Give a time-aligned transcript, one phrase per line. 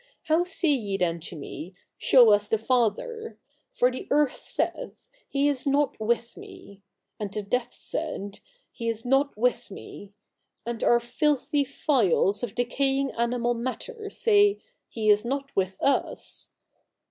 [0.23, 3.37] How say ye then to me, Show us the Father?
[3.71, 5.11] For the Earth saith.
[5.29, 6.81] He is not with me;
[7.19, 8.41] and the depth saith.
[8.71, 10.15] He is not with me;
[10.65, 14.59] and our filthy phials of decaying animal matter say,
[14.89, 16.49] He is not with us.